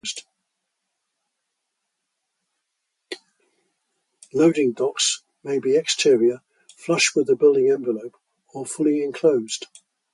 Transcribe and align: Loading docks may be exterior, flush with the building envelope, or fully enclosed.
Loading 4.33 4.71
docks 4.71 5.21
may 5.43 5.59
be 5.59 5.75
exterior, 5.77 6.41
flush 6.75 7.13
with 7.13 7.27
the 7.27 7.35
building 7.35 7.69
envelope, 7.69 8.17
or 8.51 8.65
fully 8.65 9.03
enclosed. 9.03 9.67